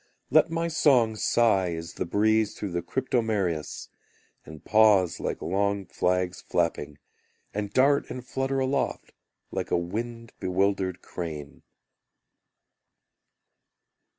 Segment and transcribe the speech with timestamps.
[0.31, 3.87] Let my song sigh as the breeze through the cryptomerias,
[4.43, 6.97] And pause like long flags flapping,
[7.53, 9.13] And dart and flutter aloft,
[9.51, 11.61] like a wind bewildered crane.